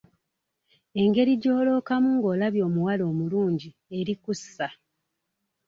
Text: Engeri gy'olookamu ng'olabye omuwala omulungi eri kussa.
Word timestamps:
Engeri 1.01 1.33
gy'olookamu 1.41 2.07
ng'olabye 2.17 2.61
omuwala 2.67 3.03
omulungi 3.11 3.69
eri 3.97 4.15
kussa. 4.23 4.67